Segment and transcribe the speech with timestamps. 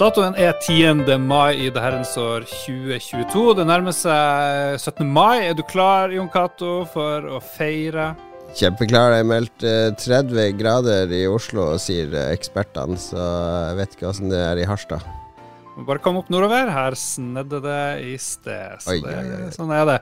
[0.00, 1.18] Datoen er 10.
[1.20, 3.42] mai i det herrens år 2022.
[3.58, 5.04] Det nærmer seg 17.
[5.04, 5.42] mai.
[5.50, 8.06] Er du klar, Jon Cato, for å feire?
[8.56, 9.12] Kjempeklar.
[9.12, 9.66] Det er meldt
[10.00, 12.96] 30 eh, grader i Oslo, sier ekspertene.
[12.96, 15.04] Så jeg vet ikke åssen det er i Harstad.
[15.84, 16.72] Bare kom opp nordover.
[16.72, 18.80] Her snedde det i sted.
[18.80, 19.52] Så Oi, det, oi, oi.
[19.52, 19.98] sånn er det.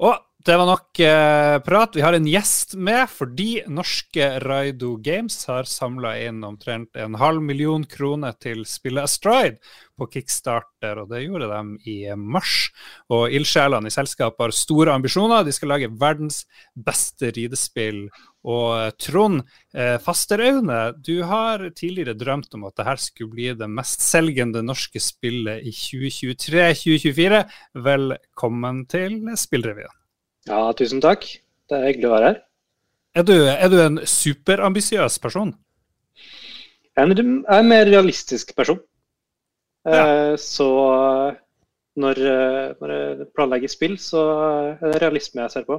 [0.00, 1.96] Og det var nok eh, prat.
[1.96, 7.44] Vi har en gjest med fordi norske Raido Games har samla inn omtrent en halv
[7.44, 9.60] million kroner til spillet Astride
[9.98, 12.72] på Kickstarter, og det gjorde de i mars.
[13.12, 15.46] Og ildsjelene i selskapet har store ambisjoner.
[15.46, 16.42] De skal lage verdens
[16.74, 18.08] beste ridespill.
[18.42, 19.44] Og eh, Trond
[19.76, 25.62] eh, Fasteraune, du har tidligere drømt om at dette skulle bli det mestselgende norske spillet
[25.62, 27.44] i 2023-2024.
[27.90, 30.01] Velkommen til Spillrevyen.
[30.48, 31.26] Ja, tusen takk.
[31.70, 32.40] Det er hyggelig å være her.
[33.20, 35.52] Er du, er du en superambisiøs person?
[36.96, 38.80] Jeg er en, er en mer realistisk person.
[39.86, 40.32] Ja.
[40.32, 40.66] Eh, Så
[42.00, 44.22] når, eh, når jeg planlegger spill, så
[44.80, 45.78] er det realisme jeg ser på.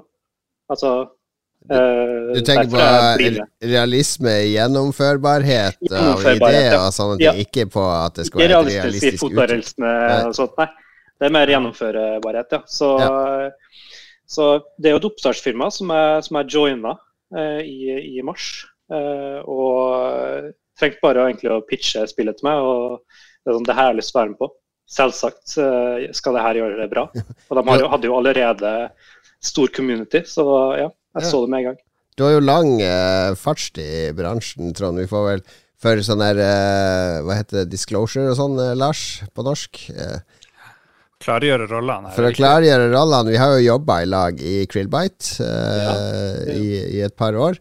[0.70, 0.92] Altså
[1.70, 7.34] eh, Du tenker på realisme i gjennomførbarhet av Gjennomførbarhet, ideer og sånne ting, Ja.
[7.46, 9.78] ikke på at det skal være realistisk realistisk.
[9.84, 10.22] Nei.
[10.28, 10.70] og sånt, nei.
[11.20, 12.62] Det er mer gjennomførbarhet, ja.
[12.68, 12.94] Så,
[14.30, 16.96] så det er jo et oppstartsfirma som jeg, som jeg joina
[17.36, 18.50] eh, i, i mars.
[18.94, 23.02] Eh, og trengte bare egentlig å pitche spillet til meg, og
[23.44, 24.52] det er sånn, det her har jeg lyst til å være med på.
[24.94, 27.08] Selvsagt eh, skal det her gjøre det bra.
[27.50, 28.74] Og de har jo, hadde jo allerede
[29.44, 30.46] stor community, så
[30.80, 30.88] ja,
[31.18, 31.82] jeg så det med en gang.
[32.14, 35.02] Du har jo lang eh, fartstid i bransjen, Trond.
[35.02, 35.46] Vi får vel
[35.84, 39.82] for sånn der eh, Hva heter det, disclosure og sånn, eh, Lars, på norsk?
[39.92, 40.43] Eh,
[41.24, 42.12] Klargjøre rollene?
[42.16, 47.04] For å klargjøre rollene Vi har jo jobba i lag i Krillbite eh, i, i
[47.06, 47.60] et par år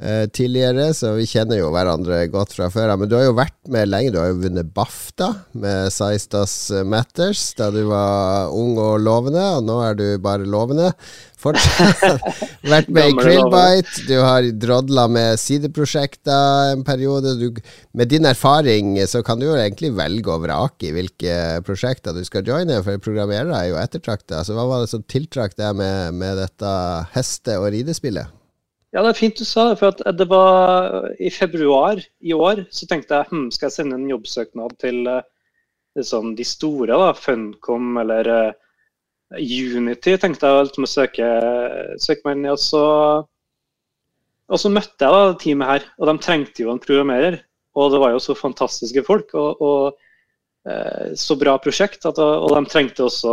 [0.00, 2.94] eh, tidligere, så vi kjenner jo hverandre godt fra før.
[2.96, 4.12] Men du har jo vært med lenge.
[4.14, 9.68] Du har jo vunnet BAFTA med Size Matters da du var ung og lovende, og
[9.68, 10.92] nå er du bare lovende.
[11.42, 12.02] Fortsatt
[12.72, 14.04] vært med i Krillbite.
[14.06, 17.34] Du har drodla med sideprosjekter en periode.
[17.40, 17.48] Du,
[17.98, 22.22] med din erfaring så kan du jo egentlig velge og vrake i hvilke prosjekter du
[22.26, 24.44] skal joine, for programmerere er jo ettertrakta.
[24.46, 26.76] Så hva var det som tiltrakk deg med, med dette
[27.16, 28.41] heste- og ridespillet?
[28.92, 29.78] Ja, det er fint du sa det.
[29.80, 34.10] For det var i februar i år så tenkte jeg hm, skal jeg sende en
[34.10, 35.22] jobbsøknad til eh,
[35.96, 38.52] liksom de store, da, Funcom eller uh,
[39.40, 41.26] Unity, tenkte jeg liksom å søke,
[42.00, 42.50] søke meg inn i.
[42.52, 42.84] Og så,
[44.52, 47.34] og så møtte jeg da teamet her, og de trengte jo en programmerer.
[47.76, 49.82] Og det var jo så fantastiske folk og, og
[50.68, 52.06] uh, så bra prosjekt.
[52.08, 53.32] At, og de trengte også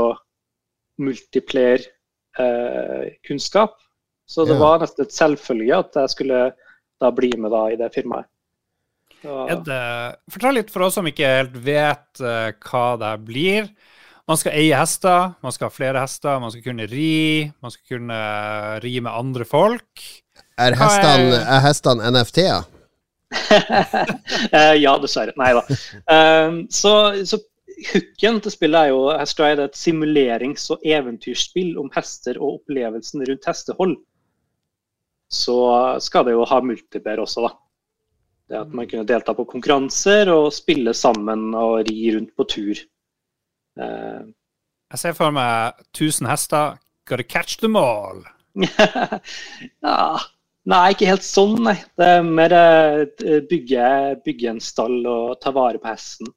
[1.03, 3.73] multiplayer-kunnskap.
[4.29, 4.61] Så det Ja.
[4.61, 6.41] var nesten et selvfølge at jeg skulle
[7.01, 8.27] da bli med da i det firmaet.
[9.23, 13.69] Så- Er det, fortell litt for oss som ikke helt vet uh, hva det blir.
[14.29, 17.97] Man skal eie hester, man skal ha flere hester, man skal kunne ri, man skal
[17.97, 18.19] kunne
[18.83, 20.03] ri med andre folk.
[20.59, 22.67] Er hestene, er hestene NFT-er?
[24.51, 25.33] Eh, ja, dessverre.
[25.39, 25.63] Nei da.
[26.47, 26.93] Um, så,
[27.27, 27.37] så
[27.91, 33.23] hooken til spillet er jo Astride er et simulerings- og eventyrspill om hester og opplevelsen
[33.29, 33.95] rundt hestehold.
[35.29, 35.55] Så
[36.01, 37.51] skal det jo ha multiplayer også, da.
[38.49, 42.79] Det at man kunne delta på konkurranser og spille sammen og ri rundt på tur.
[43.77, 44.21] Eh,
[44.89, 46.79] Jeg ser for meg 1000 hester.
[47.05, 48.23] Gotta catch them all.
[49.85, 50.01] ja.
[50.69, 51.77] Nei, ikke helt sånn, nei.
[51.97, 52.65] Det er mer å
[53.49, 53.85] bygge,
[54.25, 56.29] bygge en stall og ta vare på hesten.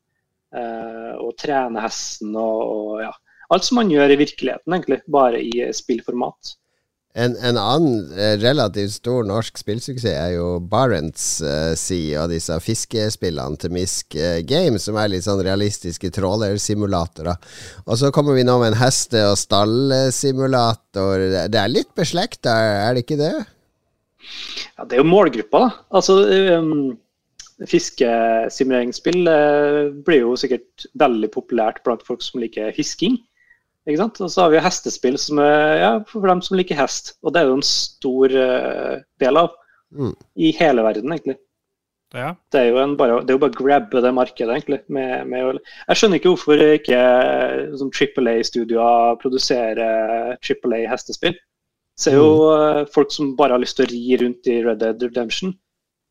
[0.52, 3.12] Eh, og trene hesten og, og ja.
[3.52, 5.00] Alt som man gjør i virkeligheten, egentlig.
[5.12, 6.54] Bare i spillformat.
[7.12, 12.56] En, en annen eh, relativt stor norsk spillsuksess er jo Barents eh, Sea og disse
[12.64, 17.36] fiskespillene til Misk eh, Games, som er litt sånn realistiske trålersimulatorer.
[17.84, 21.26] Og så kommer vi nå med en heste- og stallsimulator.
[21.52, 22.56] Det- er litt beslekta,
[22.88, 23.34] er det ikke det?
[24.78, 25.70] Ja, det er jo målgruppa, da.
[25.98, 26.16] Altså,
[26.56, 26.96] um,
[27.68, 33.20] Fiskesimuleringsspill uh, blir jo sikkert veldig populært blant folk som liker fisking.
[33.88, 34.20] Ikke sant?
[34.22, 37.16] Og så har vi jo hestespill som er ja, for dem som liker hest.
[37.22, 39.50] Og det er jo en stor uh, del av
[39.92, 40.14] Mm.
[40.34, 41.36] i hele verden, egentlig.
[42.12, 42.34] Ja.
[42.52, 44.80] Det er jo en bare, det er jo bare å grabbe det markedet, egentlig.
[44.92, 45.58] Med, med,
[45.88, 47.00] jeg skjønner ikke hvorfor ikke
[47.80, 51.36] sånn AAA-studioer produserer AAA hestespill.
[52.00, 52.92] Ser jo mm.
[52.92, 55.52] folk som bare har lyst til å ri rundt i Red Dead Redemption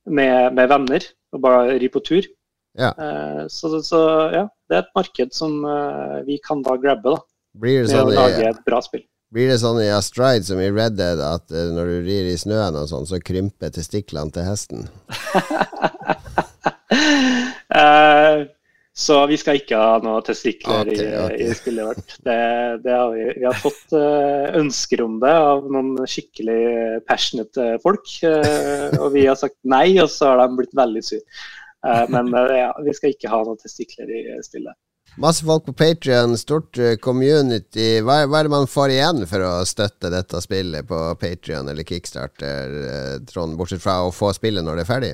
[0.09, 2.29] med, med venner, og bare ri på tur.
[2.77, 2.93] Ja.
[2.97, 4.01] Uh, så, så
[4.33, 7.25] ja, det er et marked som uh, vi kan da grabbe, da.
[7.53, 9.01] Blir det sånn i,
[9.31, 12.37] blir det sånn i Astride som i Red Dead at eh, når du rir i
[12.39, 14.89] snøen og sånn, så krymper testiklene til hesten?
[17.75, 18.47] uh,
[18.91, 21.37] Så vi skal ikke ha noe testikler okay, okay.
[21.39, 22.17] i, i, spillet vårt.
[22.27, 22.35] Det,
[22.83, 28.03] det har vi, vi, har fått uh, ønsker om det av noen skikkelig passionate folk.
[28.19, 31.23] Uh, og vi har sagt nei, og så har de blitt veldig sure.
[31.87, 34.75] Uh, men ja, vi skal ikke ha noen testikler i spillet.
[35.19, 37.99] Masse folk på Patrion, stort community.
[37.99, 41.83] Hva, hva, er det man får igjen for å støtte dette spillet på Patrion eller
[41.83, 42.71] Kickstarter,
[43.27, 45.11] Trond, bortsett fra å få spillet når det er ferdig?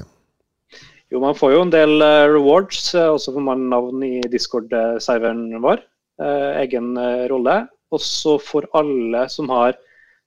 [1.09, 2.91] Jo, man får jo en del uh, rewards.
[2.93, 5.81] Også får man navn i Discord-serveren vår.
[6.61, 6.93] Egen
[7.31, 7.59] rolle.
[7.93, 9.77] Og så får alle som har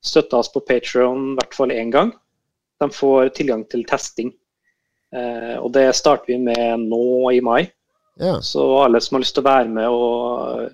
[0.03, 2.15] støtta oss på Patrion i hvert fall én gang,
[2.81, 4.31] de får tilgang til testing.
[5.13, 7.69] og det starter vi med nå i mai.
[8.21, 8.37] Ja.
[8.45, 10.67] Så alle som har lyst til å være med og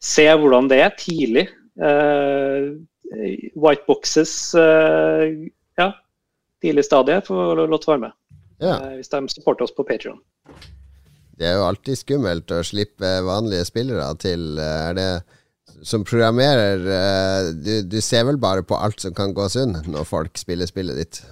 [0.00, 1.46] se hvordan det er tidlig
[3.60, 5.86] White boxes, ja,
[6.62, 8.16] tidlig stadie, får lov til å være med
[8.60, 8.76] ja.
[8.76, 10.20] Uh, hvis de supporter oss på Patrion.
[11.40, 14.58] Det er jo alltid skummelt å slippe vanlige spillere til.
[14.60, 19.32] Eh, er det som programmerer eh, du, du, ser vel bare på alt som kan
[19.32, 21.22] gå sund når folk spiller spillet ditt?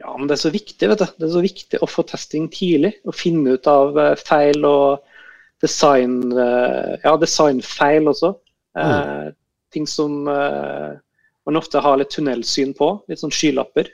[0.00, 1.06] Ja, men det er så viktig, vet du.
[1.20, 2.94] Det er så viktig å få testing tidlig.
[3.04, 5.04] Og finne ut av feil og
[5.60, 8.34] design Ja, designfeil også.
[8.78, 9.34] Mm.
[9.74, 12.94] ting som man ofte har litt tunnelsyn på.
[13.10, 13.90] Litt sånn skylapper.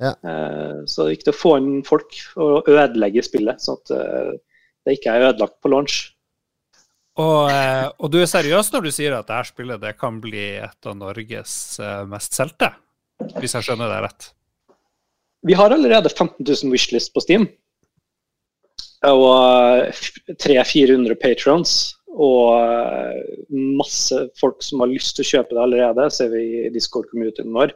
[0.00, 0.14] Ja.
[0.24, 4.32] Eh, så det er viktig å få inn folk og ødelegge spillet, sånn at eh,
[4.86, 6.00] det ikke er ødelagt på launch.
[7.20, 10.54] Og, eh, og, du er seriøs når du sier at dette spillet det kan bli
[10.62, 11.54] et av Norges
[12.08, 12.72] mest solgte,
[13.36, 14.30] hvis jeg skjønner det rett?
[15.46, 17.46] Vi har allerede 15 000 wishlists på Steam.
[19.06, 19.88] Og
[20.42, 21.76] 300-400 patrons.
[22.10, 22.58] Og
[23.50, 27.72] masse folk som har lyst til å kjøpe det allerede, ser vi i Discord-communityen vår,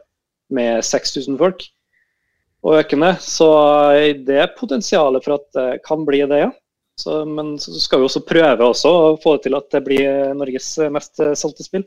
[0.53, 1.63] med 6000 folk
[2.65, 3.13] og økende.
[3.23, 3.47] Så
[4.27, 6.51] det er potensialet for at det kan bli det, ja.
[6.99, 10.35] Så, men så skal vi også prøve også å få det til at det blir
[10.37, 11.83] Norges mest solgte spill.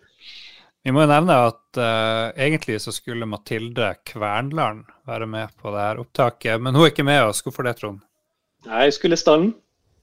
[0.86, 5.84] Vi må jo nevne at uh, egentlig så skulle Mathilde Kvernland være med på det
[5.84, 7.42] her opptaket, men hun er ikke med oss.
[7.44, 8.00] Hvorfor det, Trond?
[8.68, 9.52] Nei, jeg skulle i stallen.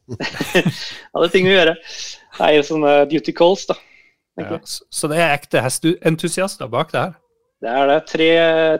[1.15, 1.75] Hadde ting å gjøre.
[2.39, 3.77] Nei, sånne duty calls, da.
[4.35, 7.13] Ja, så, det er ekte hesteentusiaster bak det her?
[7.63, 7.99] Det er det.
[8.11, 8.29] Tre,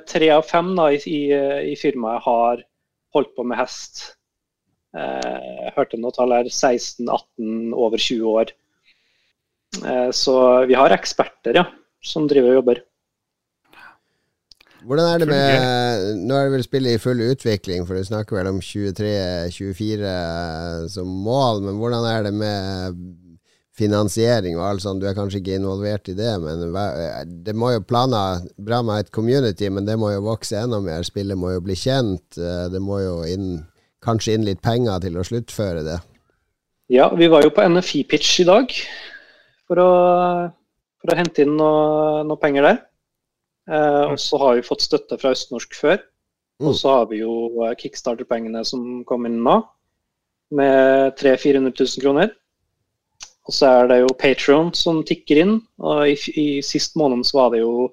[0.09, 1.19] tre av fem da, i,
[1.71, 2.63] i, firmaet har
[3.15, 4.03] holdt på med hest.
[4.95, 8.51] Eh, hørte noe tall her 16-18, over 20 år.
[9.79, 10.35] Eh, så
[10.67, 11.65] vi har eksperter ja,
[12.05, 12.77] som driver og jobber.
[14.85, 18.37] Hvordan er det med Nå er det vel spillet i full utvikling, for du snakker
[18.37, 22.93] vel om 23-24 som mål, men hvordan er det med
[23.75, 25.03] finansiering og alt sånt.
[25.03, 26.63] Du er kanskje ikke involvert i det, men
[27.45, 28.23] det må jo plana,
[28.55, 31.03] bra med et community, men det må jo vokse enda mer.
[31.07, 32.39] Spillet må jo bli kjent.
[32.39, 33.65] Eh, det må jo inn,
[34.05, 35.99] kanskje inn litt penger til å sluttføre det.
[36.93, 38.71] Ja, vi var jo på NFI-pitch i dag
[39.65, 39.91] for å,
[41.05, 42.81] for å hente inn noe, noe penger der.
[43.69, 46.01] Eh, og så har vi fått støtte fra Østnorsk før.
[46.63, 46.77] Og mm.
[46.79, 49.59] så har vi jo kickstarter-pengene som kom inn nå,
[50.55, 52.33] med 300 000-400 000 kroner.
[53.45, 55.55] Og så er det jo Patron som tikker inn.
[55.77, 57.89] og I, i sist måned så var det jo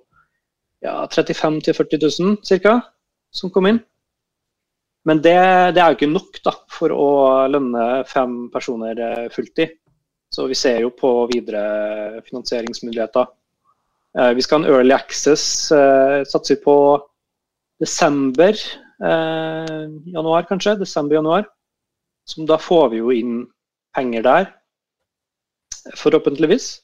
[0.82, 2.78] ja, 35 000-40 000 ca.
[3.32, 3.82] som kom inn.
[5.04, 5.34] Men det,
[5.74, 7.08] det, er jo ikke nok da, for å
[7.50, 9.74] lønne fem personer eh, fulltid.
[10.32, 13.26] Så vi ser jo på videre finansieringsmuligheter.
[14.18, 16.76] Eh, vi skal ha en early access, eh, satser på
[17.80, 18.56] desember,
[19.04, 20.78] eh, januar kanskje.
[20.78, 21.46] Desember-januar.
[22.24, 23.46] Som da får vi jo inn
[23.94, 24.52] penger der
[25.96, 26.80] forhåpentligvis.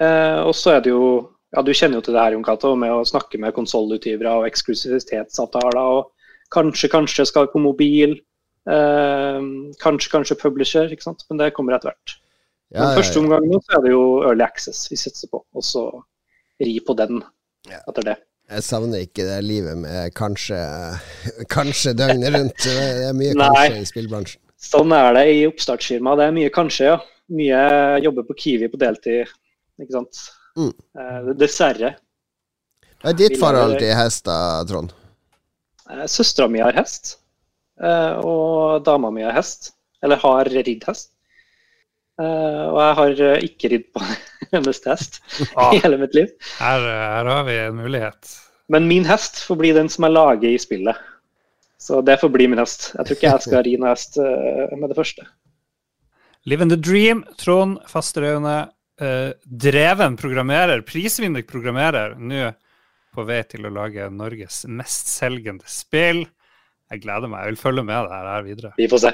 [0.00, 2.90] Og så er det jo ja, Du kjenner jo til det her, Jon Cato, med
[2.90, 5.76] å snakke med konsollutgivere og eksklusivitetsavtaler.
[5.76, 6.10] og
[6.50, 8.18] Kanskje, kanskje skal på mobil.
[8.66, 10.90] Kanskje, kanskje publisher.
[10.90, 11.22] ikke sant?
[11.28, 12.19] Men det kommer etter hvert.
[12.70, 15.64] Ja, Men første omgang nå så er det jo Early Access vi satser på, og
[15.66, 15.84] så
[16.62, 17.22] ri på den
[17.66, 18.16] etter det.
[18.50, 20.58] Jeg savner ikke det livet med kanskje,
[21.56, 22.66] kanskje døgnet rundt.
[22.66, 24.42] Det er mye kanskje i spillbransjen.
[24.60, 26.14] Sånn er det i oppstartsfirma.
[26.20, 26.98] Det er mye kanskje, ja
[27.30, 27.62] mye
[28.04, 29.30] jobber på Kiwi på deltid,
[29.80, 30.22] ikke sant.
[30.58, 30.72] Mm.
[30.98, 31.94] Uh, dessverre.
[33.00, 34.92] Hva er ditt forhold til hest, da, Trond?
[35.88, 37.16] Uh, Søstera mi har hest,
[37.82, 39.72] uh, og dama mi har hest.
[40.00, 41.10] Eller har ridd hest.
[42.20, 44.04] Og jeg har ikke ridd på
[44.54, 45.20] hennes hest
[45.54, 46.30] ah, i hele mitt liv.
[46.58, 48.34] Her, her, har vi en mulighet.
[48.70, 50.98] Men min hest får bli den som er laget i spillet.
[51.80, 52.90] Så det får bli min hest.
[52.94, 55.26] Jeg tror ikke jeg skal ri noen hest med det første.
[56.48, 57.24] Live in the dream.
[57.38, 62.50] Trond Fasterøyne, eh, dreven programmerer, prisvinner programmerer, nå
[63.10, 66.24] på vei til å lage Norges mestselgende spill.
[66.90, 67.44] Jeg gleder meg.
[67.44, 68.72] Jeg vil følge med deg her videre.
[68.78, 69.12] Vi får se.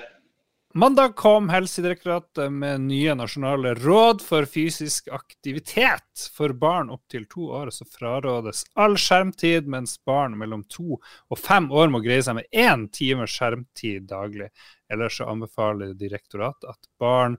[0.77, 6.27] Mandag kom Helsedirektoratet med nye nasjonale råd for fysisk aktivitet.
[6.37, 11.71] For barn opptil to år så frarådes all skjermtid, mens barn mellom to og fem
[11.73, 14.51] år må greie seg med én time skjermtid daglig.
[14.93, 17.39] Ellers så anbefaler direktoratet at barn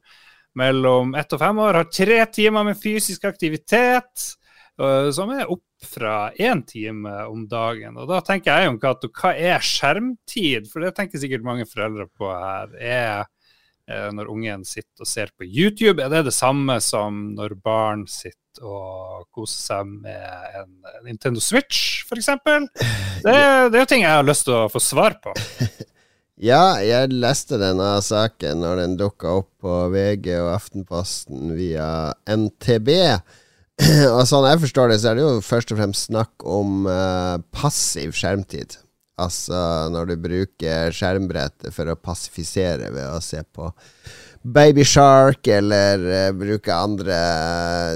[0.58, 4.32] mellom ett og fem år har tre timer med fysisk aktivitet,
[5.14, 7.98] som er opp fra én time om dagen.
[7.98, 10.70] Og da tenker jeg jo, Cato, hva er skjermtid?
[10.72, 12.74] For det tenker sikkert mange foreldre på her.
[12.78, 13.26] Er
[13.90, 18.06] eh, når ungen sitter og ser på YouTube, er det det samme som når barn
[18.10, 20.72] sitter og koser seg med en
[21.06, 22.32] Nintendo Switch, f.eks.?
[22.38, 25.36] Det, det er jo ting jeg har lyst til å få svar på.
[26.38, 32.92] Ja, jeg leste denne saken når den dukka opp på VG og Aftenposten via NTB.
[34.18, 37.38] og sånn jeg forstår det, så er det jo først og fremst snakk om uh,
[37.54, 38.80] passiv skjermtid.
[39.22, 39.58] Altså
[39.90, 43.70] når du bruker skjermbrettet for å passifisere ved å se på
[44.48, 47.18] Baby Shark eller uh, bruke andre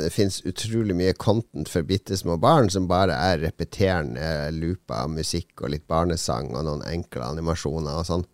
[0.01, 5.13] Det fins utrolig mye content for bitte små barn som bare er repeterende looper av
[5.13, 8.25] musikk og litt barnesang og noen enkle animasjoner og sånn.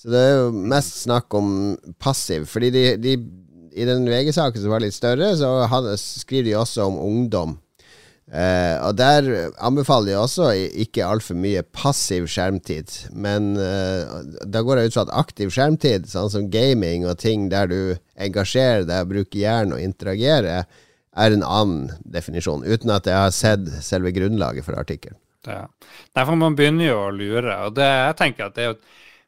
[0.00, 1.50] Så det er jo mest snakk om
[2.00, 3.18] passiv, fordi de, de
[3.72, 7.58] i den VG-saken som var litt større, så hadde, skriver de også om ungdom.
[8.30, 9.26] Eh, og der
[9.58, 10.50] anbefaler de også
[10.84, 12.92] ikke altfor mye passiv skjermtid.
[13.10, 17.48] Men eh, da går jeg ut fra at aktiv skjermtid, sånn som gaming og ting
[17.50, 17.80] der du
[18.20, 20.68] engasjerer deg, bruker hjernen og interagerer,
[21.10, 22.62] er en annen definisjon.
[22.62, 25.18] Uten at jeg har sett selve grunnlaget for artikkelen.
[25.48, 25.64] Ja.
[26.14, 27.56] Derfor man begynner jo å lure.
[27.66, 28.80] Og det, jeg tenker at det er jo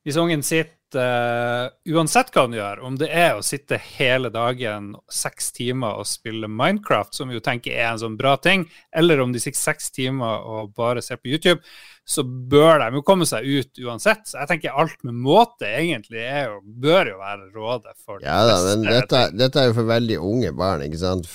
[0.02, 4.92] Hvis ungen sitter uh, uansett hva han gjør, om det er å sitte hele dagen
[5.12, 9.22] seks timer og spille Minecraft, som vi jo tenker er en sånn bra ting, eller
[9.22, 11.60] om de sitter seks timer og bare ser på YouTube,
[12.04, 14.24] så bør de jo komme seg ut uansett.
[14.26, 18.58] Så jeg tenker alt med måte egentlig jo, bør jo være rådet for Ja da,
[18.66, 21.30] men dette, dette, er jo for veldig unge barn, ikke sant.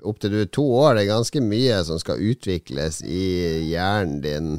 [0.00, 3.24] Opptil du er to år, det er ganske mye som skal utvikles i
[3.68, 4.54] hjernen din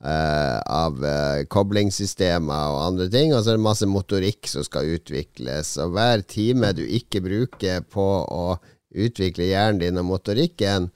[0.00, 3.34] av uh, koblingssystemer og andre ting.
[3.34, 5.74] Og så er det masse motorikk som skal utvikles.
[5.82, 8.44] Og hver time du ikke bruker på å
[8.90, 10.88] utvikle hjernen din og motorikken,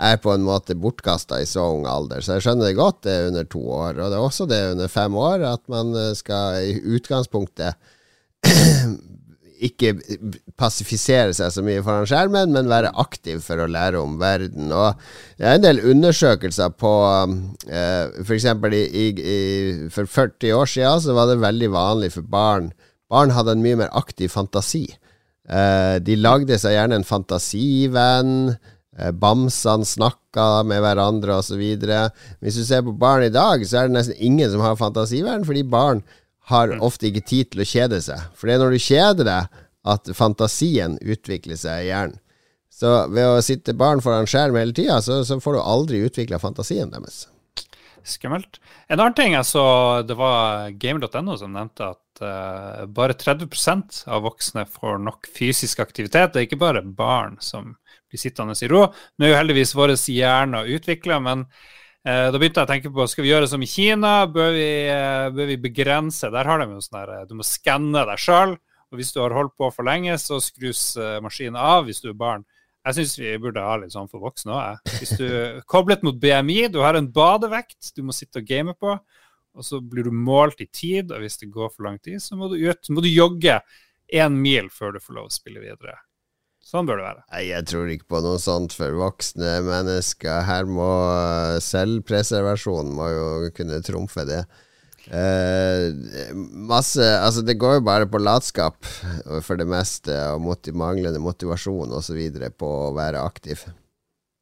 [0.00, 2.22] er på en måte bortkasta i så ung alder.
[2.24, 3.98] Så jeg skjønner det godt, det er under to år.
[3.98, 7.76] Og det er også det under fem år, at man eh, skal i utgangspunktet
[9.60, 9.94] ikke
[10.60, 14.72] passifisere seg så mye foran skjermen, men være aktiv for å lære om verden.
[14.72, 15.00] Og
[15.36, 18.48] det er en del undersøkelser på uh, F.eks.
[18.48, 19.40] I, i,
[19.92, 22.72] for 40 år siden så var det veldig vanlig for barn
[23.10, 24.84] Barn hadde en mye mer aktiv fantasi.
[25.50, 28.54] Uh, de lagde seg gjerne en fantasivenn.
[28.94, 31.64] Uh, bamsene snakka med hverandre osv.
[32.38, 35.46] Hvis du ser på barn i dag, så er det nesten ingen som har fantasivenn,
[35.48, 36.04] fordi barn
[36.50, 36.82] har mm.
[36.84, 38.22] ofte ikke tid til å kjede seg.
[38.36, 42.18] For det er når du kjeder deg, at fantasien utvikler seg i hjernen.
[42.80, 46.38] Så ved å sitte barn foran skjerm hele tida, så, så, får du aldri utvikla
[46.40, 47.26] fantasien deres.
[48.06, 48.60] Skummelt.
[48.88, 49.64] En annen ting jeg så,
[50.06, 56.32] det var gamer.no som nevnte at uh, bare 30% av voksne får nok fysisk aktivitet.
[56.32, 57.74] Det er ikke bare barn som
[58.08, 58.86] blir sittende i ro.
[59.18, 61.44] Nå er jo heldigvis våre hjerner utvikla, men
[62.32, 64.24] da begynte jeg å tenke på skal vi gjøre som i Kina.
[64.30, 66.30] Bør vi, eh, bør vi begrense?
[66.32, 68.56] Der har de jo sånn der eh, du må skanne deg sjøl.
[68.90, 72.16] Og hvis du har holdt på for lenge, så skrus maskinen av hvis du er
[72.18, 72.42] barn.
[72.80, 74.90] Jeg syns vi burde ha litt sånn for voksne òg.
[74.96, 78.74] Hvis du er koblet mot BMI, du har en badevekt du må sitte og game
[78.74, 78.96] på,
[79.54, 82.38] og så blir du målt i tid, og hvis det går for lang tid, så
[82.40, 82.90] må du ut.
[82.90, 83.60] Må du jogge
[84.10, 86.00] én mil før du får lov å spille videre.
[86.70, 87.22] Sånn bør det være.
[87.32, 90.44] Nei, Jeg tror ikke på noe sånt for voksne mennesker.
[90.46, 90.90] Her må
[91.66, 94.44] selvpreservasjon må jo kunne trumfe det.
[95.10, 95.90] Eh,
[96.70, 98.86] masse Altså, det går jo bare på latskap
[99.42, 102.20] for det meste, og motiv manglende motivasjon osv.
[102.54, 103.64] på å være aktiv.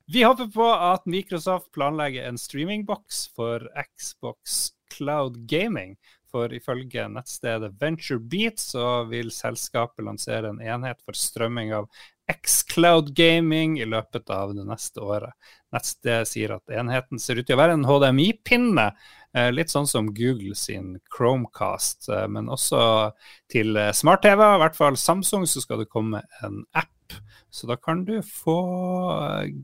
[0.09, 5.97] Vi håper på at Microsoft planlegger en streamingboks for Xbox Cloud Gaming.
[6.29, 11.89] For ifølge nettstedet VentureBeat så vil selskapet lansere en enhet for strømming av
[12.29, 15.33] Xcloud Gaming i løpet av det neste året.
[15.73, 18.87] Nettstedet sier at enheten ser ut til å være en HDMI-pinne,
[19.35, 22.09] eh, litt sånn som Google sin Chromecast.
[22.13, 23.13] Eh, men også
[23.53, 27.19] til eh, smart-TV, i hvert fall Samsung, så skal det komme en app.
[27.51, 28.59] Så da kan du få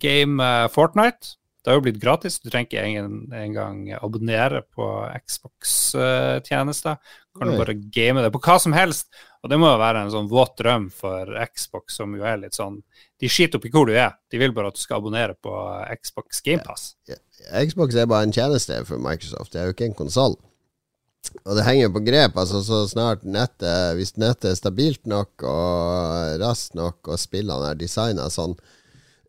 [0.00, 1.36] game Fortnite.
[1.64, 4.84] Det har jo blitt gratis, du trenger ikke engang abonnere på
[5.24, 6.98] Xbox-tjenester.
[7.38, 9.08] Kan du bare game det på hva som helst.
[9.40, 12.56] Og det må jo være en sånn våt drøm for Xbox, som jo er litt
[12.56, 12.78] sånn
[13.20, 15.52] De skiter opp i hvor du er, de vil bare at du skal abonnere på
[16.00, 16.86] Xbox GamePass.
[17.08, 17.64] Ja, ja.
[17.64, 20.36] Xbox er bare en tjeneste for Microsoft, det er jo ikke en konsoll.
[21.44, 22.36] Og det henger på grep.
[22.36, 27.80] altså Så snart nettet Hvis nettet er stabilt nok og raskt nok, og spillene er
[27.80, 28.56] designa sånn,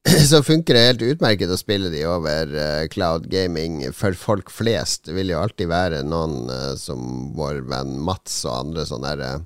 [0.30, 5.08] så funker det helt utmerket å spille de over uh, cloud gaming for folk flest.
[5.08, 9.42] Det vil jo alltid være noen uh, som vår venn Mats og andre sånne der,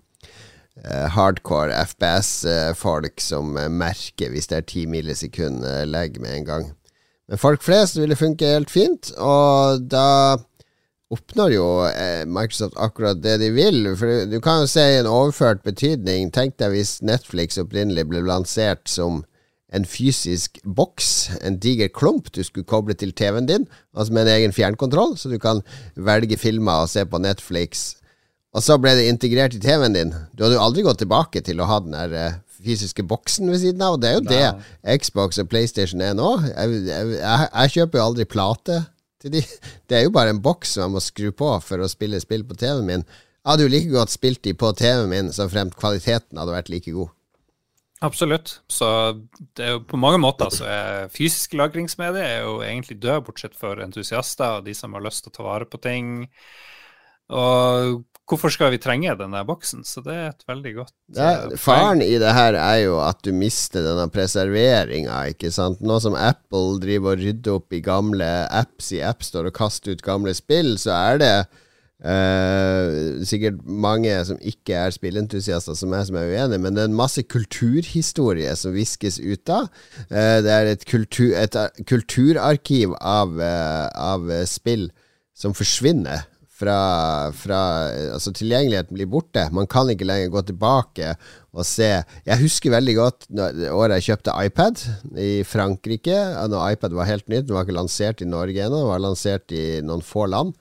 [0.83, 6.69] uh, hardcore FPS-folk som merker hvis det er 10 millisekunder legg med en gang.
[7.29, 10.39] Men folk flest vil det funke helt fint, og da
[11.13, 11.65] oppnår jo
[12.29, 13.83] Microsoft akkurat det de vil.
[13.97, 16.31] For du kan jo se i en overført betydning.
[16.33, 19.23] Tenk deg hvis Netflix opprinnelig ble lansert som
[19.75, 24.35] en fysisk boks, en diger klump du skulle koble til TV-en din, altså med en
[24.39, 25.61] egen fjernkontroll, så du kan
[25.95, 27.99] velge filmer og se på Netflix.
[28.55, 30.13] Og så ble det integrert i TV-en din.
[30.33, 33.61] Du hadde jo aldri gått tilbake til å ha den der uh, fysiske boksen ved
[33.61, 33.97] siden av.
[33.97, 34.39] Og det er jo Nei.
[34.39, 36.31] det Xbox og PlayStation er nå.
[36.47, 38.79] Jeg, jeg, jeg, kjøper jo aldri plate
[39.21, 39.43] til de.
[39.89, 42.45] Det er jo bare en boks som jeg må skru på for å spille spill
[42.47, 43.05] på TV-en min.
[43.05, 46.73] Jeg hadde jo like godt spilt de på TV-en min så fremt kvaliteten hadde vært
[46.73, 47.13] like god.
[48.05, 48.61] Absolutt.
[48.71, 48.87] Så
[49.59, 53.57] det er jo på mange måter så er fysisk lagringsmedie er jo egentlig død, bortsett
[53.59, 56.29] for entusiaster og de som har lyst til å ta vare på ting.
[57.29, 59.83] Og hvorfor skal vi trenge denne boksen?
[59.85, 63.19] Så det er et veldig godt det, uh, Faren i det her er jo at
[63.25, 65.83] du mister denne preserveringa, ikke sant.
[65.83, 70.05] Nå som Apple driver og rydder opp i gamle apps i AppStore og kaster ut
[70.05, 71.33] gamle spill, så er det
[72.05, 76.91] uh, sikkert mange som ikke er spillentusiaster som er, som er uenige, men det er
[76.91, 79.69] en masse kulturhistorie som viskes ut av.
[80.07, 84.89] Uh, det er et, kultur, et kulturarkiv av, av spill
[85.39, 86.27] som forsvinner
[86.59, 86.79] fra,
[87.35, 87.59] fra,
[88.15, 89.45] Altså, tilgjengeligheten blir borte.
[89.55, 91.13] Man kan ikke lenger gå tilbake
[91.55, 91.91] og se.
[92.27, 94.83] Jeg husker veldig godt når, året jeg kjøpte iPad
[95.19, 96.17] i Frankrike.
[96.51, 99.55] Når iPad var helt nytt, den var ikke lansert i Norge ennå, den var lansert
[99.55, 100.55] i noen få land.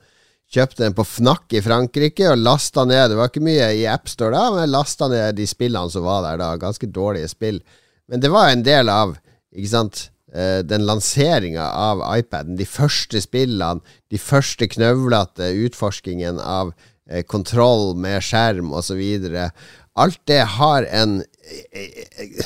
[0.49, 3.11] Kjøpte den på Fnac i Frankrike og lasta ned.
[3.11, 6.23] Det var ikke mye i AppStore da, men jeg lasta ned de spillene som var
[6.25, 6.53] der da.
[6.61, 7.61] Ganske dårlige spill.
[8.09, 9.19] Men det var en del av
[9.53, 13.81] ikke sant Eh, den lanseringa av iPaden, de første spillene,
[14.13, 16.75] de første knøvlete utforskingen av
[17.09, 19.01] eh, kontroll med skjerm osv.
[19.99, 22.43] Alt det har en eh,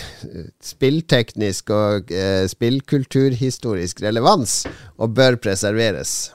[0.62, 2.14] spillteknisk og
[2.54, 4.60] spillkulturhistorisk relevans
[4.94, 6.30] og bør preserveres.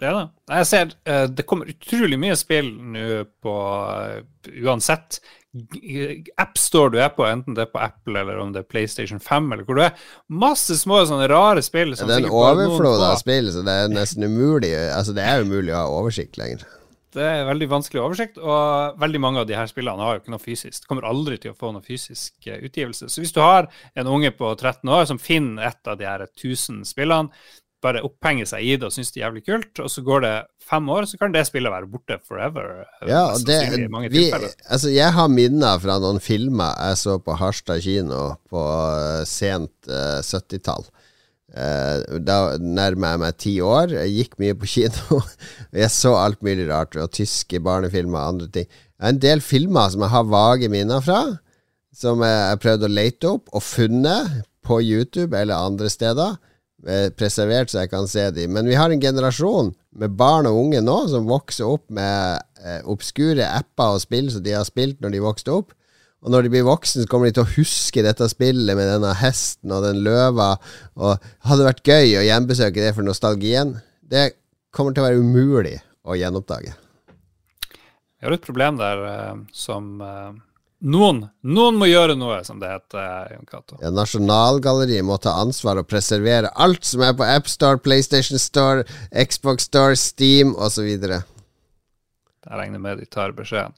[0.00, 0.26] Det er det.
[0.50, 3.56] Jeg ser det kommer utrolig mye spill nå på
[4.64, 5.20] uansett
[6.38, 9.52] appstore du er på, enten det er på Apple eller om det er PlayStation 5
[9.52, 9.96] eller hvor du er.
[10.30, 11.96] Masse små sånne rare spill.
[11.96, 15.74] det er en overflod av spill, så det er nesten umulig Altså det er umulig
[15.74, 16.62] å ha oversikt lenger.
[17.10, 20.34] Det er veldig vanskelig oversikt, og veldig mange av de her spillene har jo ikke
[20.36, 20.84] noe fysisk.
[20.86, 23.08] Kommer aldri til å få noe fysisk eh, utgivelse.
[23.10, 23.66] Så hvis du har
[23.98, 27.34] en unge på 13 år som finner et av de her 1000 spillene,
[27.84, 30.34] bare opphenger seg i det og syns det er jævlig kult, og så går det
[30.70, 32.84] fem år, så kan det spillet være borte forever.
[33.08, 33.58] Ja, det,
[34.12, 34.26] vi,
[34.68, 39.72] altså jeg har minner fra noen filmer jeg så på Harstad kino på uh, sent
[39.90, 40.86] uh, 70-tall.
[41.50, 43.96] Uh, da nærmer jeg meg ti år.
[43.96, 45.22] Jeg gikk mye på kino.
[45.82, 46.94] jeg så alt mulig rart.
[47.00, 48.68] Og tyske barnefilmer og andre ting.
[49.02, 51.24] En del filmer som jeg har vage minner fra,
[51.96, 56.49] som jeg har prøvd å lete opp og funnet på YouTube eller andre steder Eh,
[57.16, 58.54] preservert så jeg kan se dem.
[58.56, 62.80] Men vi har en generasjon med barn og unge nå som vokser opp med eh,
[62.88, 65.74] obskure apper og spill som de har spilt når de vokste opp.
[66.20, 69.14] Og når de blir voksne, så kommer de til å huske dette spillet med denne
[69.16, 70.50] hesten og den løva.
[71.00, 73.78] Og hadde vært gøy å gjenbesøke det for nostalgien.
[74.04, 74.26] Det
[74.74, 76.76] kommer til å være umulig å gjenoppdage.
[78.20, 80.36] Vi har et problem der uh, som uh
[80.80, 83.34] noen, noen må gjøre noe, som det heter.
[83.34, 83.78] Jon Cato.
[83.82, 89.68] Ja, Nasjonalgalleriet må ta ansvar og preservere alt som er på AppStore, PlayStation Store, Xbox
[89.70, 90.88] Store, Steam osv.
[90.90, 91.24] Jeg
[92.48, 93.76] regner med de tar beskjeden.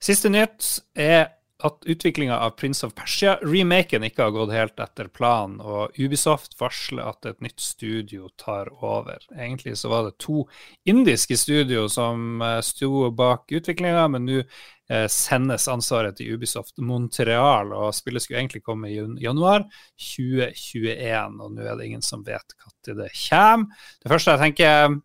[0.00, 1.28] Siste nytt er
[1.66, 7.10] at utviklinga av Prince of Persia-remaken ikke har gått helt etter planen, og Ubisoft varsler
[7.10, 9.22] at et nytt studio tar over.
[9.36, 10.44] Egentlig så var det to
[10.88, 17.74] indiske studio som eh, sto bak utviklinga, men nå eh, sendes ansvaret til Ubisoft Montreal,
[17.76, 19.66] og spillet skulle egentlig komme i januar
[20.00, 22.56] 2021, og nå er det ingen som vet
[22.88, 23.86] når det kommer.
[24.00, 24.98] Det første jeg tenker,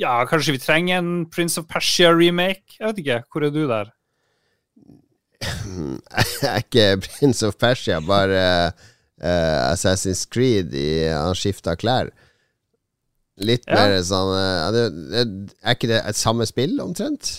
[0.00, 2.78] ja, kanskje vi trenger en Prince of Persia-remake?
[2.78, 3.90] Jeg vet ikke, hvor er du der?
[6.48, 12.12] er ikke Prince of Persia bare uh, Assassin's Creed i Han skifta klær?
[13.40, 13.78] Litt ja.
[13.78, 14.82] mer sånn uh,
[15.64, 17.32] Er ikke det et samme spill, omtrent?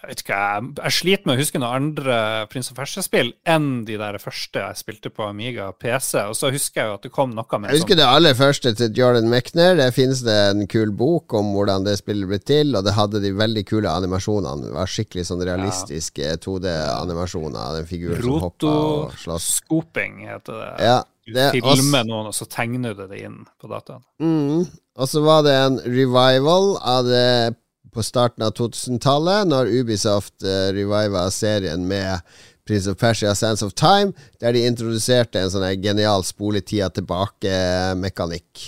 [0.00, 3.68] Jeg vet ikke, jeg, jeg sliter med å huske noen andre Prins og Ferse-spill enn
[3.88, 6.22] de der første jeg spilte på Amiga PC.
[6.30, 8.38] Og så husker jeg jo at det kom noe med Jeg husker sånn det aller
[8.38, 9.76] første til Jordan Mechner.
[9.80, 13.20] Der finnes det en kul bok om hvordan det spillet ble til, og det hadde
[13.20, 14.70] de veldig kule animasjonene.
[14.70, 19.50] Det var skikkelig sånn realistiske 2D-animasjoner av den figuren som hoppa og slåss.
[19.60, 20.70] Rotoscoping heter det.
[20.84, 24.02] Ja, Du det er filmer noen, og så tegner du det inn på dataen.
[24.22, 24.64] Mm.
[25.00, 27.54] Og så var det en revival av det
[27.94, 32.20] på starten av 2000-tallet, når Ubisoft uh, reviva serien med
[32.66, 38.66] Prince of Persia Sands of Time, der de introduserte en sånn genial spoletida tilbake-mekanikk.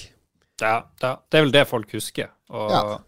[0.63, 2.33] Ja, ja, det er vel det folk husker.
[2.51, 2.99] Og Ja.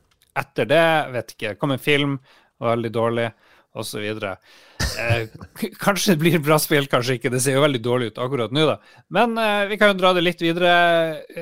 [0.42, 2.18] etter det, vet ikke, kom en film,
[2.61, 3.33] var veldig dårlig,
[3.74, 4.05] osv.
[4.05, 5.27] Eh,
[5.85, 7.33] kanskje det blir bra spill, kanskje ikke.
[7.35, 8.79] Det ser jo veldig dårlig ut akkurat nå, da.
[9.11, 10.74] Men eh, vi kan jo dra det litt videre.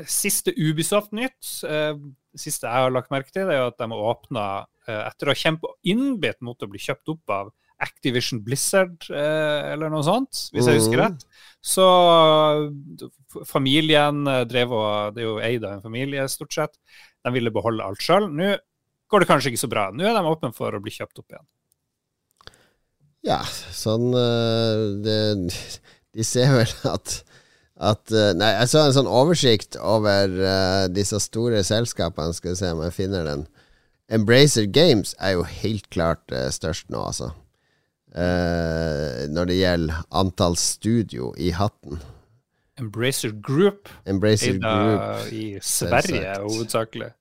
[0.08, 1.92] Siste Ubisoft-nytt, eh,
[2.38, 4.44] siste jeg har lagt merke til, er at de har åpna
[4.88, 7.50] eh, etter å ha kjempa innbitt mot å bli kjøpt opp av
[7.82, 11.02] Activision Blizzard, eh, eller noe sånt, hvis jeg husker Mhm.
[11.02, 11.24] rett.
[11.62, 11.86] Så
[13.48, 16.78] familien eh, drev og Det er jo eid av en familie, stort sett.
[17.24, 18.28] De ville beholde alt sjøl.
[18.30, 18.56] Nå
[19.10, 19.90] går det kanskje ikke så bra.
[19.92, 21.46] Nå er de åpne for å bli kjøpt opp igjen.
[23.22, 23.42] Ja,
[23.74, 24.10] sånn
[25.04, 25.54] det,
[26.12, 27.22] De ser vel at
[27.80, 32.34] at eh, Nei, jeg så en sånn oversikt over uh, disse store selskapene.
[32.36, 33.46] Skal vi se om jeg finner den.
[34.12, 37.32] Embracer Games er jo helt klart uh, størst nå, altså.
[38.12, 42.02] Uh, når det gjelder antall studio i hatten.
[42.80, 45.32] Embracer Group, Embracer eid Group.
[45.32, 47.12] i Sverige hovedsakelig.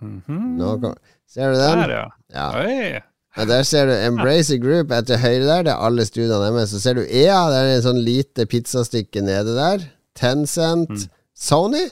[0.00, 0.94] Mm -hmm.
[1.26, 1.78] ser du den?
[1.78, 2.08] Der, ja.
[2.34, 2.64] Ja.
[2.64, 3.00] Oi.
[3.36, 5.62] Ja, der ser du Embracer Group etter høyre der.
[5.66, 6.70] Det er alle studioene deres.
[6.70, 9.82] Så ser du EA, det er en sånn lite pizzastykke nede der.
[10.14, 11.08] Tencent.
[11.34, 11.82] Sony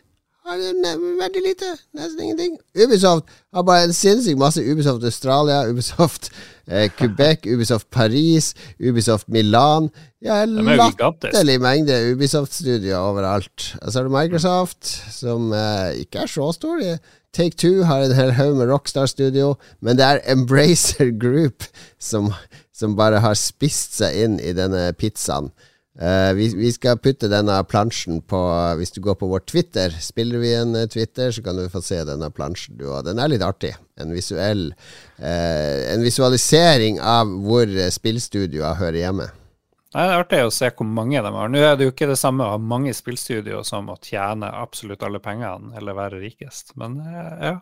[0.47, 1.69] har det veldig lite.
[1.99, 2.55] Nesten ingenting.
[2.79, 3.25] Ubisoft
[3.55, 4.63] har bare en sinnssykt masse.
[4.63, 6.31] Ubisoft Australia, Ubisoft
[6.69, 9.91] eh, Quebec, Ubisoft Paris, Ubisoft Milan.
[10.23, 13.73] Ja, en er latterlig mengde Ubisoft-studioer overalt.
[13.83, 16.79] Og så har du Microsoft, som eh, ikke er så stor.
[16.79, 16.99] De-
[17.33, 21.65] Take Two har en hel haug med Rockstar-studio, men det er Embracer Group
[21.97, 22.29] som,
[22.77, 25.49] som bare har spist seg inn i denne pizzaen.
[25.97, 28.39] Uh, vi, vi skal putte denne plansjen på
[28.81, 31.83] Hvis du går på vår Twitter, spiller vi en eh, Twitter, så kan du få
[31.85, 32.79] se denne plansjen.
[32.81, 33.75] Du, den er litt artig.
[34.01, 39.29] En visuell uh, En visualisering av hvor spillstudioer hører hjemme.
[39.93, 41.51] Nei, det er artig å se hvor mange de har.
[41.53, 45.05] Nå er det jo ikke det samme å ha mange spillstudio som å tjene absolutt
[45.05, 47.53] alle pengene eller være rikest, men eh, ja.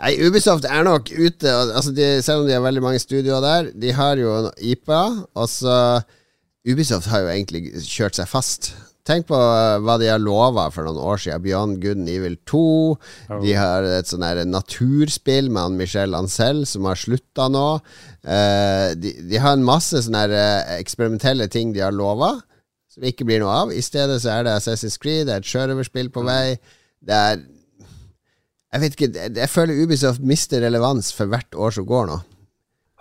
[0.00, 3.70] Nei, Ubisoft er nok ute altså de, Selv om de har veldig mange studioer der,
[3.76, 5.02] de har jo IPA.
[5.36, 5.76] Og så
[6.66, 8.72] Ubisoft har jo egentlig kjørt seg fast.
[9.04, 11.42] Tenk på eh, hva de har lova for noen år siden.
[11.44, 12.62] Beyond Good and Evil 2.
[13.42, 17.66] De har et sånn her naturspill med han Michel Ancel som har slutta nå.
[18.24, 22.32] Eh, de, de har en masse sånne eh, eksperimentelle ting de har lova,
[22.88, 23.74] som ikke blir noe av.
[23.76, 26.56] I stedet så er det Assassin's Creed, det er et sjørøverspill på vei.
[27.04, 27.42] Det er
[28.74, 32.16] Jeg vet ikke, jeg føler Ubisoft mister relevans for hvert år som går nå.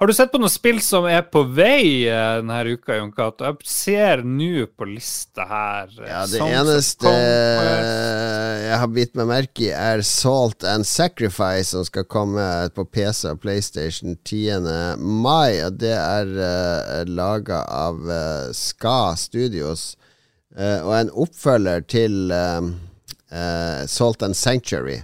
[0.04, 3.46] Har du sett på noen spill som er på vei eh, denne uka, Jon Cato?
[3.48, 9.64] Jeg ser nå på lista her eh, Ja, Det eneste jeg har bitt meg merke
[9.64, 12.44] i, er Salt and Sacrifice, som skal komme
[12.76, 14.68] på PC og PlayStation 10.
[15.00, 15.64] mai.
[15.64, 19.94] Og det er uh, laga av uh, Ska Studios,
[20.60, 22.74] uh, og en oppfølger til uh,
[23.32, 25.00] eh, Salt and Sanctuary.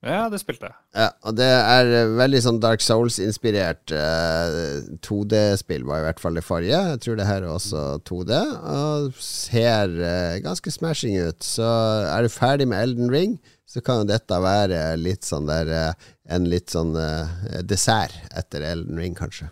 [0.00, 0.76] Ja, det spilte jeg.
[0.96, 6.38] Ja, og det er eh, veldig sånn Dark Souls-inspirert eh, 2D-spill, var i hvert fall
[6.40, 6.78] det forrige.
[6.94, 8.38] Jeg tror det her er også 2D,
[8.72, 11.44] og ser eh, ganske smashing ut.
[11.44, 11.68] Så
[12.08, 13.36] er du ferdig med Elden Ring,
[13.68, 18.62] så kan jo dette være litt sånn der eh, En litt sånn eh, dessert etter
[18.62, 19.50] Elden Ring, kanskje.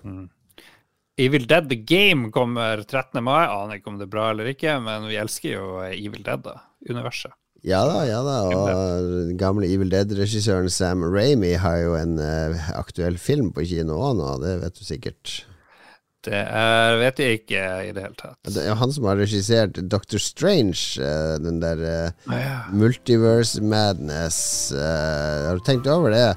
[1.19, 3.19] Evil Dead The Game kommer 13.
[3.25, 3.49] mai.
[3.51, 6.45] Aner ikke om det er bra eller ikke, men vi elsker jo eh, Evil Dead,
[6.47, 6.55] da.
[6.89, 7.35] Universet.
[7.67, 8.37] Ja da, ja da.
[8.55, 14.19] Og gamle Evil Dead-regissøren Sam Ramy har jo en uh, aktuell film på kino òg
[14.21, 15.41] nå, det vet du sikkert.
[16.29, 18.39] Det er, vet jeg ikke i det hele tatt.
[18.51, 21.83] Det er han som har regissert Doctor Strange, eh, den der
[22.27, 22.57] ah, Ja.
[22.75, 24.73] Multiverse Madness.
[24.75, 26.35] har du tenkt over det?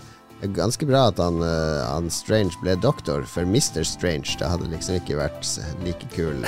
[0.56, 3.82] Ganske bra at han, han Strange ble doktor, for Mr.
[3.84, 5.50] Strange det hadde liksom ikke vært
[5.84, 6.46] like kul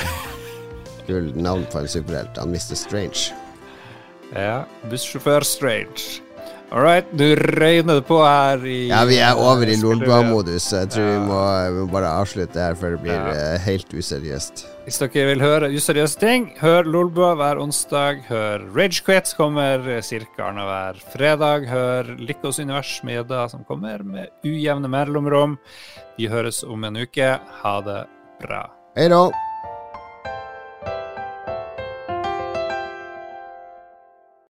[1.09, 2.38] Kul navn på en superhelt.
[2.39, 2.77] Han Mr.
[2.79, 3.33] Strange.
[4.36, 6.22] Ja, bussjåfør Strange.
[6.74, 10.89] All right, du røyner det på her i Ja, vi er over i Lolbua-modus, jeg
[10.89, 11.41] tror vi, må,
[11.76, 13.28] vi må bare avslutte her før det blir Ja.
[13.54, 14.63] eh, helt useriøst.
[14.88, 18.24] Hvis dere vil høre useriøse ting, hør Lolbua hver onsdag.
[18.28, 20.26] Hør Ragequit kommer ca.
[20.50, 21.69] annenhver fredag.
[21.69, 25.60] Hør Likos univers med Gjedda som kommer med ujevne mellomrom.
[26.17, 27.38] Vi høres om en uke.
[27.62, 28.02] Ha det
[28.41, 28.65] bra.
[28.98, 29.28] Hei da!